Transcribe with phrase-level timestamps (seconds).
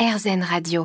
[0.00, 0.84] RZN Radio.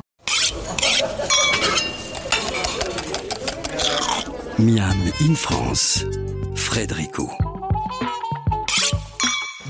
[4.58, 4.92] Miam
[5.22, 6.04] in France,
[6.54, 7.30] Frédérico.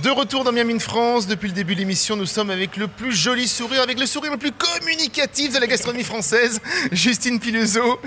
[0.03, 2.89] De retour dans Miami in France, depuis le début de l'émission, nous sommes avec le
[2.89, 6.61] plus joli sourire, avec le sourire le plus communicatif de la gastronomie française,
[6.91, 8.01] Justine Piluso.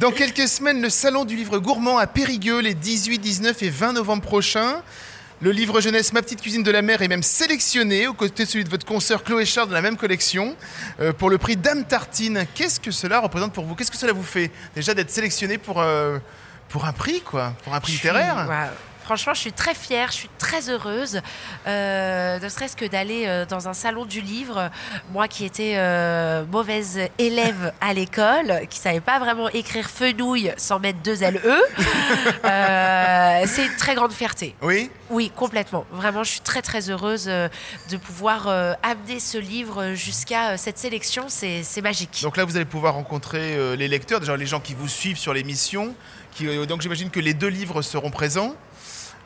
[0.00, 3.92] Dans quelques semaines, le Salon du Livre Gourmand à Périgueux, les 18, 19 et 20
[3.92, 4.82] novembre prochains.
[5.42, 8.48] Le livre jeunesse Ma petite cuisine de la mer est même sélectionné aux côtés de
[8.48, 10.54] celui de votre consoeur Chloé Charles dans la même collection
[11.00, 12.44] euh, pour le prix Dame Tartine.
[12.54, 13.74] Qu'est-ce que cela représente pour vous?
[13.74, 16.18] Qu'est-ce que cela vous fait déjà d'être sélectionné pour, euh,
[16.68, 17.54] pour un prix, quoi?
[17.64, 18.70] Pour un prix littéraire?
[19.10, 21.20] Franchement, je suis très fière, je suis très heureuse,
[21.66, 24.70] euh, ne serait-ce que d'aller euh, dans un salon du livre.
[25.12, 30.78] Moi qui étais euh, mauvaise élève à l'école, qui savait pas vraiment écrire fenouil sans
[30.78, 31.40] mettre deux LE,
[32.44, 34.54] euh, c'est une très grande fierté.
[34.62, 34.92] Oui?
[35.10, 35.84] Oui, complètement.
[35.90, 37.48] Vraiment, je suis très très heureuse euh,
[37.90, 38.46] de pouvoir
[38.84, 41.24] amener ce livre jusqu'à cette sélection.
[41.26, 42.20] C'est c'est magique.
[42.22, 45.34] Donc là, vous allez pouvoir rencontrer les lecteurs, déjà les gens qui vous suivent sur
[45.34, 45.96] l'émission.
[46.32, 48.54] Qui, donc j'imagine que les deux livres seront présents.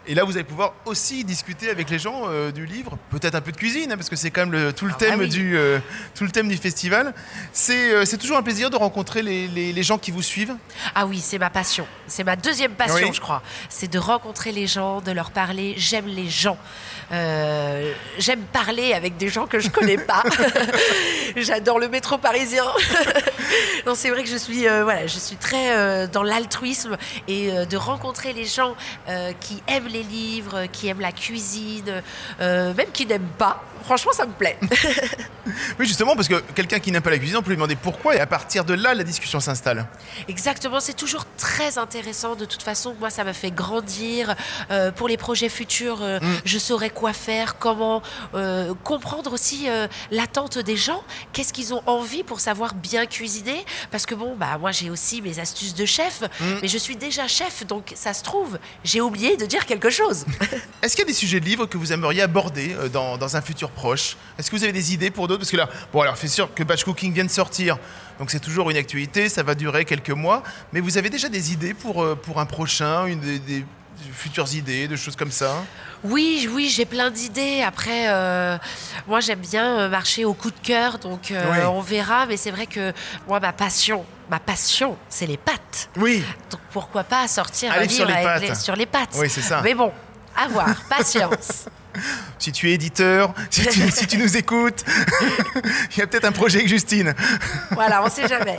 [0.06, 3.40] Et là, vous allez pouvoir aussi discuter avec les gens euh, du livre, peut-être un
[3.40, 5.24] peu de cuisine, hein, parce que c'est quand même le- tout, le Ah, thème bah
[5.24, 5.28] oui.
[5.30, 5.78] du, euh,
[6.14, 7.14] tout le thème du festival.
[7.54, 10.54] C'est euh, toujours un plaisir de rencontrer les, les- les gens qui vous suivent.
[10.94, 11.86] Ah oui, c'est ma passion.
[12.06, 13.14] C'est ma deuxième passion, Oui.
[13.14, 13.42] je crois.
[13.70, 15.74] C'est de rencontrer les gens, de leur parler.
[15.78, 16.58] J'aime les gens.
[17.12, 20.22] Euh, J'aime parler avec des gens que je connais pas.
[21.36, 22.64] J'adore le métro parisien.
[23.86, 26.96] non, c'est vrai que je suis, voilà, je suis très dans l'altruisme
[27.28, 28.74] et de rencontrer les gens
[29.40, 32.02] qui aiment les livres, qui aiment la cuisine,
[32.40, 33.62] euh, même qui n'aiment pas.
[33.84, 34.58] Franchement, ça me plaît.
[35.78, 38.16] Oui, justement, parce que quelqu'un qui n'aime pas la cuisine, on peut lui demander pourquoi,
[38.16, 39.86] et à partir de là, la discussion s'installe.
[40.28, 42.34] Exactement, c'est toujours très intéressant.
[42.34, 44.34] De toute façon, moi, ça me fait grandir.
[44.70, 48.02] Euh, pour les projets futurs, euh, je saurai quoi faire, comment
[48.34, 49.66] euh, comprendre aussi
[50.10, 51.02] l'attente des gens.
[51.32, 53.64] Qu'est-ce qu'ils ont envie pour savoir bien cuisiner?
[53.90, 56.22] Parce que bon, bah moi, j'ai aussi mes astuces de chef,
[56.62, 60.24] mais je suis déjà chef, donc ça se trouve, j'ai oublié de dire quelque chose.
[60.82, 63.40] Est-ce qu'il y a des sujets de livres que vous aimeriez aborder dans, dans un
[63.40, 65.40] futur proche Est-ce que vous avez des idées pour d'autres?
[65.40, 67.76] Parce que là, bon, alors, c'est sûr que Batch Cooking vient de sortir,
[68.18, 70.42] donc c'est toujours une actualité, ça va durer quelques mois,
[70.72, 73.64] mais vous avez déjà des idées pour, euh, pour un prochain, une des, des
[74.12, 75.62] futures idées, de choses comme ça?
[76.02, 77.62] Oui, oui, j'ai plein d'idées.
[77.62, 78.58] Après, euh,
[79.06, 81.58] moi, j'aime bien euh, marcher au coup de cœur, donc euh, Oui.
[81.66, 82.26] on verra.
[82.26, 82.92] Mais c'est vrai que
[83.26, 85.88] moi, ma passion, ma passion, c'est les pâtes.
[85.96, 89.14] Oui, Donc pourquoi pas sortir Un un livre sur les avec les- sur les pâtes.
[89.16, 89.60] Oui, c'est ça.
[89.62, 89.92] Mais bon,
[90.36, 91.66] à voir, patience.
[92.44, 94.84] si tu es éditeur, si tu, nous écoutes,
[95.92, 97.14] il y a peut-être un projet avec Justine.
[97.70, 98.58] voilà, on sait jamais.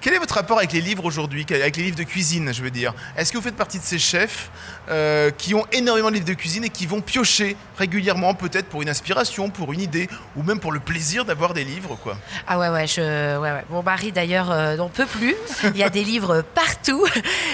[0.00, 2.70] Quel est votre rapport avec les livres aujourd'hui, avec les livres de cuisine, je veux
[2.70, 2.94] dire?
[3.16, 4.50] Est-ce que vous faites partie de ces chefs
[4.88, 8.82] euh, qui ont énormément de livres de cuisine et qui vont piocher régulièrement, peut-être pour
[8.82, 12.16] une inspiration, pour une idée, ou même pour le plaisir d'avoir des livres, quoi?
[12.46, 13.64] Ah ouais, ouais, je, ouais, ouais.
[13.70, 15.34] Mon mari d'ailleurs euh, n'en peut plus.
[15.64, 17.04] Il y a des livres partout.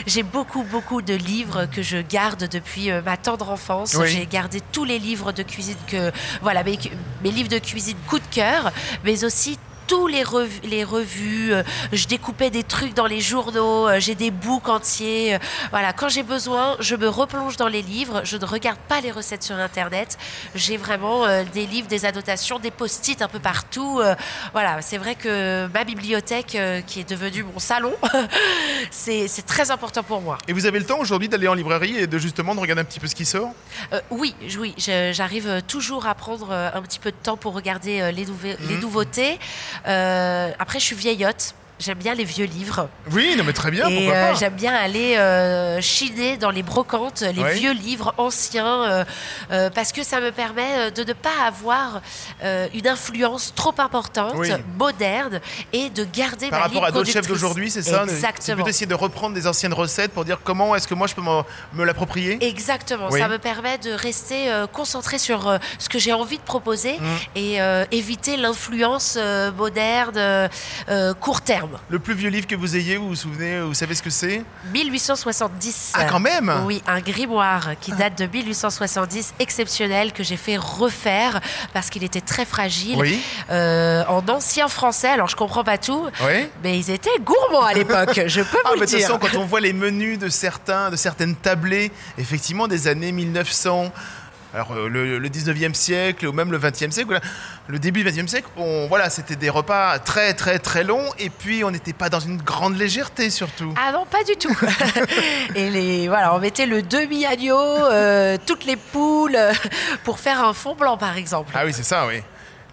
[0.07, 3.95] J'ai beaucoup, beaucoup de livres que je garde depuis euh, ma tendre enfance.
[3.99, 4.09] Oui.
[4.09, 6.11] J'ai gardé tous les livres de cuisine que,
[6.43, 6.79] voilà, mes,
[7.23, 8.73] mes livres de cuisine coup de cœur,
[9.05, 9.59] mais aussi
[9.91, 11.53] tous les revues, les revues.
[11.53, 13.89] euh, je découpais des trucs dans les journaux.
[13.89, 15.35] euh, J'ai des books entiers.
[15.35, 15.39] euh,
[15.73, 18.21] voilà, quand j'ai besoin, je me replonge dans les livres.
[18.23, 20.17] Je ne regarde pas les recettes sur Internet.
[20.55, 24.01] J'ai vraiment des livres, des annotations, des post-it un peu partout.
[24.53, 27.93] voilà, c'est vrai que ma bibliothèque, qui est devenue mon salon,
[28.91, 30.39] c'est très important pour moi.
[30.47, 32.85] Et vous avez le temps aujourd'hui d'aller en librairie et de justement de regarder un
[32.85, 33.51] petit peu ce qui sort?
[33.93, 38.25] Euh, oui, oui, j'arrive toujours à prendre un petit peu de temps pour regarder les,
[38.69, 39.39] les nouveautés.
[39.87, 41.55] Euh, après, je suis vieillotte.
[41.81, 42.91] J'aime bien les vieux livres.
[43.11, 47.23] Oui, non mais très bien, Et euh, j'aime bien aller euh, chiner dans les brocantes,
[47.23, 49.05] les vieux livres anciens,
[49.51, 52.03] euh, parce que ça me permet de ne pas avoir
[52.75, 54.51] une influence trop importante, Oui.
[54.79, 55.41] moderne,
[55.73, 58.57] et de garder Par ma rapport à d'autres chefs d'aujourd'hui, c'est ça C'est Exactement.
[58.57, 61.23] plutôt essayer de reprendre des anciennes recettes pour dire comment est-ce que moi je peux
[61.23, 63.19] me l'approprier Exactement, Oui.
[63.21, 67.05] ça me permet de rester concentré sur ce que j'ai envie de proposer Mm.
[67.37, 67.59] et
[67.91, 69.17] éviter l'influence
[69.57, 70.51] moderne
[71.21, 71.70] court terme.
[71.89, 74.43] Le plus vieux livre que vous ayez, vous vous souvenez, vous savez ce que c'est?
[74.73, 75.93] 1870.
[75.95, 81.41] Ah, quand même Oui, un grimoire qui date de 1870, exceptionnel, que j'ai fait refaire
[81.73, 82.97] parce qu'il était très fragile.
[82.99, 83.21] Oui.
[83.51, 87.75] Euh, en ancien français, alors je comprends pas tout, Oui mais ils étaient gourmands à
[87.75, 89.07] l'époque, je peux Ah, vous mais le de toute dire.
[89.09, 93.93] façon, quand on voit les menus de certains, de certaines tablées, effectivement, des années 1900,
[94.55, 97.21] alors euh, le, le 19e siècle ou même le 20e siècle,
[97.69, 101.31] le début du 20e siècle, on, voilà, c'était des repas très très très longs et
[101.31, 103.73] puis on n'était pas dans une grande légèreté surtout.
[103.77, 104.57] Ah non, pas du tout.
[105.55, 109.53] Et les, voilà, on mettait le demi-agneau, euh, toutes les poules, euh,
[110.05, 111.53] pour faire un fond blanc, par exemple.
[111.55, 112.23] Ah oui, c'est ça, oui.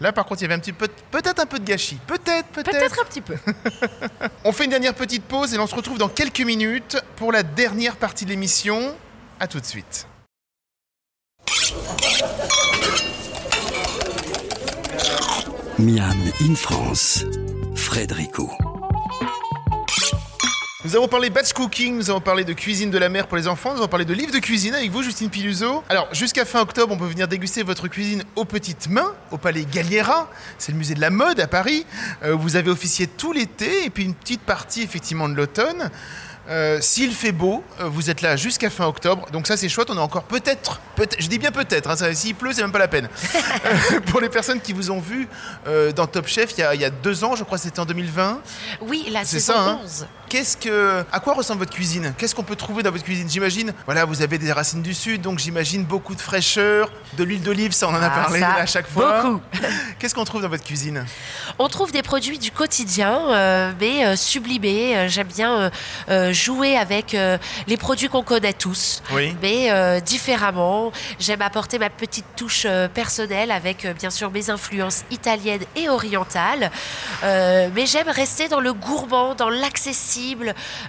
[0.00, 1.98] Là, par contre, il y avait un petit peu, peut-être un peu de gâchis.
[2.06, 2.70] Peut-être, peut-être.
[2.70, 3.34] Peut-être un petit peu.
[4.44, 7.42] On fait une dernière petite pause et on se retrouve dans quelques minutes pour la
[7.42, 8.94] dernière partie de l'émission.
[9.40, 10.06] À tout de suite.
[15.78, 17.24] Miam in France,
[17.74, 18.50] Frédérico.
[20.84, 23.48] Nous avons parlé batch cooking, nous avons parlé de cuisine de la mer pour les
[23.48, 25.82] enfants, nous avons parlé de livres de cuisine avec vous, Justine Piluso.
[25.88, 29.64] Alors, jusqu'à fin octobre, on peut venir déguster votre cuisine aux petites mains, au Palais
[29.64, 30.30] Galliera.
[30.58, 31.86] C'est le musée de la mode à Paris.
[32.24, 35.90] Euh, vous avez officié tout l'été et puis une petite partie effectivement de l'automne.
[36.48, 39.26] Euh, S'il fait beau, euh, vous êtes là jusqu'à fin octobre.
[39.32, 42.34] Donc ça c'est chouette, on a encore peut-être, peut je dis bien peut-être, hein, s'il
[42.34, 43.08] pleut c'est même pas la peine.
[43.66, 45.28] Euh, pour les personnes qui vous ont vu
[45.66, 47.64] euh, dans Top Chef il y, a, il y a deux ans, je crois que
[47.64, 48.40] c'était en 2020.
[48.82, 49.80] Oui, la C'est saison ça, hein.
[50.28, 50.38] 11.
[50.38, 52.14] Qu'est-ce que, à quoi ressemble votre cuisine?
[52.18, 53.28] Qu'est-ce qu'on peut trouver dans votre cuisine?
[53.28, 57.42] J'imagine, voilà, vous avez des racines du sud, donc j'imagine beaucoup de fraîcheur, de l'huile
[57.42, 59.22] d'olive, ça on en a Ah, parlé ça, à chaque fois.
[59.22, 59.40] beaucoup.
[59.98, 61.04] Qu'est-ce qu'on trouve dans votre cuisine?
[61.58, 64.96] On trouve des produits du quotidien, euh, mais euh, sublimés.
[64.96, 65.70] Euh, J'aime bien
[66.10, 67.16] euh, jouer avec
[67.66, 69.34] les produits qu'on connaît tous, Oui.
[69.42, 70.92] mais différemment.
[71.18, 76.70] J'aime apporter ma petite touche personnelle avec, bien sûr, mes influences italiennes et orientales.
[77.22, 80.17] Mais j'aime rester dans le gourmand, dans l'accessible,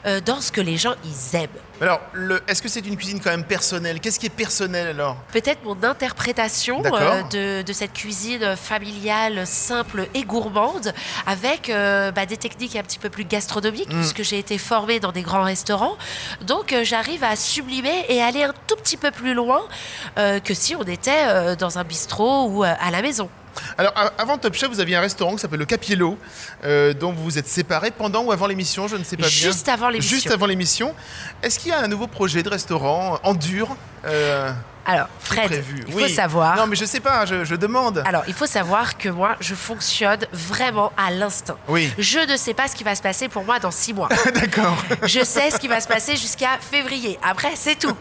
[0.06, 1.50] euh, dans ce que les gens ils aiment.
[1.82, 2.02] Alors,
[2.48, 4.00] est-ce que c'est une cuisine quand même personnelle?
[4.02, 5.16] Qu'est-ce qui est personnel alors?
[5.32, 10.94] Peut-être mon interprétation euh, de, de cette cuisine familiale, simple et gourmande,
[11.26, 14.00] avec euh, bah, des techniques un petit peu plus gastronomiques, Mm.
[14.00, 15.98] puisque j'ai été formée dans des grands restaurants.
[16.42, 19.62] Donc j'arrive à sublimer et aller un tout petit peu plus loin
[20.18, 23.30] que si on était dans un bistrot ou à la maison.
[23.78, 26.18] Alors, avant Top Chef, vous aviez un restaurant qui s'appelle le Capiello,
[26.64, 29.30] euh, dont vous vous êtes séparés pendant ou avant l'émission, je ne sais pas bien.
[29.30, 30.16] Juste avant l'émission.
[30.16, 30.96] Juste avant l'émission.
[31.44, 33.76] Est-ce qu'il y a un nouveau projet de restaurant en dur
[34.06, 34.52] euh,
[34.86, 36.04] Alors, Fred, prévu il Oui.
[36.04, 36.56] faut savoir.
[36.58, 38.02] Non, mais je sais pas, je, je demande.
[38.06, 41.58] Alors, il faut savoir que moi, je fonctionne vraiment à l'instinct.
[41.68, 41.92] Oui.
[41.98, 44.10] Je ne sais pas ce qui va se passer pour moi dans six mois.
[44.34, 44.78] D'accord.
[45.04, 47.20] Je sais ce qui va se passer jusqu'à février.
[47.24, 47.96] Après, c'est tout.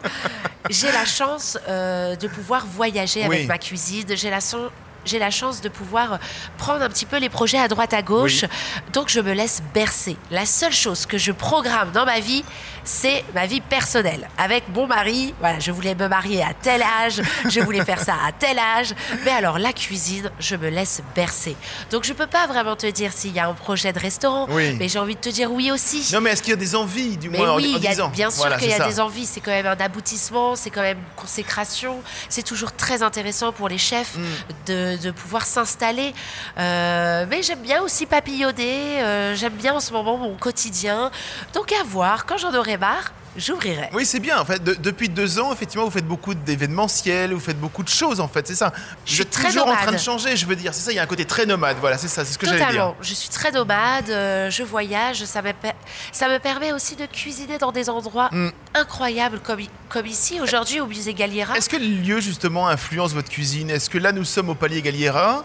[0.71, 4.06] J'ai la chance euh, de pouvoir voyager avec ma cuisine.
[4.15, 4.71] J'ai la, son-
[5.05, 6.19] j'ai la chance de pouvoir
[6.59, 8.43] prendre un petit peu les projets à droite à gauche.
[8.43, 8.83] Oui.
[8.93, 10.17] Donc, je me laisse bercer.
[10.31, 12.45] La seule chose que je programme dans ma vie,
[12.88, 14.29] c'est ma vie personnelle.
[14.38, 18.14] Avec mon mari, voilà, je voulais me marier à tel âge, je voulais faire ça
[18.26, 18.94] à tel âge.
[19.26, 21.55] Mais alors, la cuisine, je me laisse bercer.
[21.90, 24.75] Donc, je peux pas vraiment te dire s'il y a un projet de restaurant, Oui.
[24.79, 26.08] mais j'ai envie de te dire oui aussi.
[26.14, 27.85] Non, mais est-ce qu'il y a des envies, du Mais moins, en- oui, en, il
[27.85, 28.87] y a- disant bien sûr Voilà, qu'il y a ça.
[28.88, 29.26] des envies.
[29.26, 32.00] C'est quand même un aboutissement, c'est quand même une consécration.
[32.31, 34.23] C'est toujours très intéressant pour les chefs Mm.
[34.67, 36.14] de, de pouvoir s'installer.
[36.58, 39.02] Euh, mais j'aime bien aussi papillonner.
[39.02, 41.11] euh, j'aime bien en ce moment mon quotidien.
[41.52, 43.91] Donc à voir, quand j'en aurai marre, j'ouvrirai.
[43.93, 44.41] Oui, c'est bien.
[44.41, 47.89] En fait, de- depuis deux ans, effectivement, vous faites beaucoup d'événementiels, vous faites beaucoup de
[47.89, 48.73] choses, en fait, c'est ça.
[49.05, 50.75] Je suis très toujours en train de changer, je veux dire.
[50.75, 51.77] C'est ça, il y a un côté très nomade.
[51.81, 52.69] Voilà, c'est ça, c'est ce que j'allais dire.
[52.69, 52.97] Totalement.
[53.01, 55.51] Je suis très nomade, euh, je voyage, ça me,
[56.13, 58.51] ça me permet aussi de cuisiner dans des endroits Mm.
[58.75, 61.57] incroyables comme, ici, aujourd'hui au musée Galliera.
[61.57, 63.71] Est-ce que le lieu, justement, influence votre cuisine?
[63.71, 65.45] Est-ce que là, nous sommes au Palier Galliera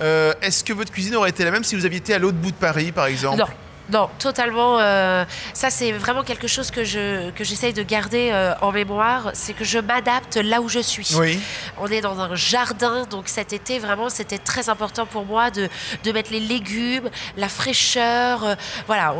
[0.00, 2.38] Euh, Est-ce que votre cuisine aurait été la même si vous aviez été à l'autre
[2.38, 3.40] bout de Paris, par exemple?
[3.40, 3.46] Non.
[3.90, 4.78] Non, totalement.
[4.78, 5.24] euh,
[5.54, 9.30] ça, c'est vraiment quelque chose que je que j'essaye de garder euh, en mémoire.
[9.34, 11.08] C'est que je m'adapte là où je suis.
[11.18, 11.40] Oui.
[11.78, 15.68] On est dans un jardin, donc cet été, vraiment, c'était très important pour moi de,
[16.04, 18.44] de mettre les légumes, la fraîcheur.
[18.44, 18.54] euh,
[18.86, 19.14] voilà,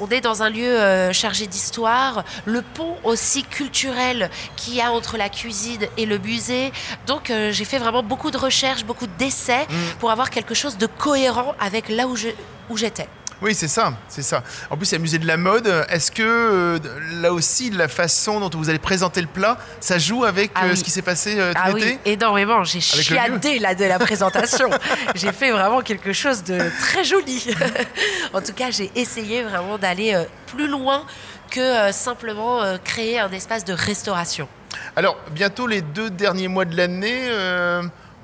[0.00, 2.22] on, est dans un lieu chargé d'histoire.
[2.44, 6.70] Le pont aussi culturel qu'il y a entre la cuisine et le musée.
[7.06, 9.66] Donc, j'ai fait vraiment beaucoup de recherches, beaucoup d'essais
[9.98, 12.28] pour avoir quelque chose de cohérent avec là où je-
[12.68, 13.08] où j'étais.
[13.42, 14.42] Oui, c'est ça, c'est ça.
[14.70, 15.66] En plus, il y a le musée de la mode.
[15.90, 16.78] Est-ce que euh,
[17.20, 20.70] là aussi, la façon dont vous allez présenter le plat, ça joue avec Ah euh,
[20.70, 20.76] oui.
[20.76, 21.98] ce qui s'est passé euh, tout Ah l'été?
[22.04, 22.64] oui, énormément.
[22.64, 24.70] J'ai chiadé là de la présentation.
[25.14, 27.54] j'ai fait vraiment quelque chose de très joli.
[28.32, 31.04] en tout cas, j'ai essayé vraiment d'aller euh, plus loin
[31.50, 34.48] que simplement créer un espace de restauration.
[34.96, 37.28] Alors, bientôt les deux derniers mois de l'année,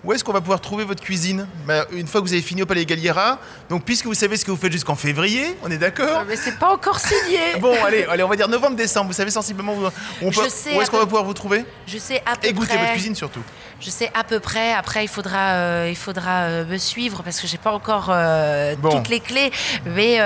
[0.04, 2.62] où est-ce qu'on va pouvoir trouver votre cuisine Bah, Une fois que vous avez fini
[2.62, 3.38] au Palais Galliera,
[3.70, 6.58] donc puisque vous savez ce que vous faites jusqu'en février, on est d'accord Mais c'est
[6.58, 7.38] pas encore signé.
[7.60, 9.06] Bon, allez, allez, on va dire novembre-décembre.
[9.08, 9.86] Vous savez sensiblement où,
[10.22, 12.48] on peut- Je sais où est-ce qu'on va pouvoir vous trouver Je sais à peu
[12.48, 12.78] Et goûter près.
[12.78, 13.42] votre cuisine surtout.
[13.80, 14.72] Je sais à peu près.
[14.72, 18.74] Après, il faudra, euh, il faudra euh, me suivre parce que j'ai pas encore euh,
[18.76, 18.90] Bon.
[18.90, 19.50] toutes les clés.
[19.86, 20.18] Mais,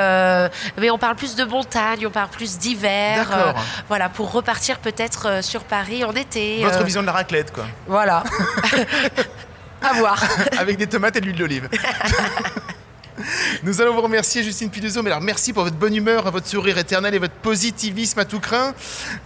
[0.79, 3.29] mais on parle plus de montagne, on parle plus d'hiver.
[3.29, 3.55] D'accord.
[3.89, 6.63] voilà, pour repartir peut-être sur Paris en été.
[6.63, 7.65] Votre vision de la raclette, quoi.
[7.87, 8.23] Voilà.
[9.83, 10.23] à voir.
[10.59, 11.69] Avec des tomates et de l'huile d'olive.
[13.63, 15.03] Nous allons vous remercier, Justine Piluso.
[15.03, 18.41] Mais alors, merci pour votre bonne humeur, votre sourire éternel et votre positivisme à tout
[18.41, 18.75] craint.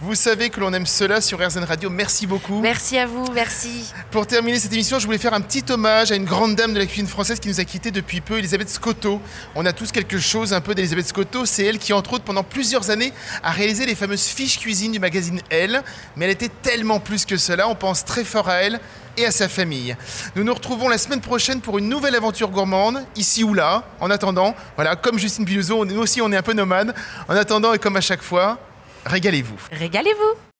[0.01, 1.89] Vous savez que l'on aime cela sur RZN Radio.
[1.89, 2.59] Merci beaucoup.
[2.61, 3.91] Merci à vous, merci.
[4.09, 6.79] Pour terminer cette émission, je voulais faire un petit hommage à une grande dame de
[6.79, 9.21] la cuisine française qui nous a quittés depuis peu, Elisabeth Scotto.
[9.55, 11.45] On a tous quelque chose un peu d'Elisabeth Scotto.
[11.45, 14.99] C'est elle qui, entre autres, pendant plusieurs années, a réalisé les fameuses fiches cuisine du
[14.99, 15.83] magazine Elle.
[16.15, 17.67] Mais elle était tellement plus que cela.
[17.67, 18.79] On pense très fort à elle
[19.17, 19.95] et à sa famille.
[20.35, 23.83] Nous nous retrouvons la semaine prochaine pour une nouvelle aventure gourmande, ici ou là.
[23.99, 26.93] En attendant, voilà, comme Justine Piluso, nous aussi on est un peu nomades.
[27.27, 28.59] En attendant et comme à chaque fois,
[29.05, 29.57] régalez-vous.
[29.71, 30.50] Régalez-vous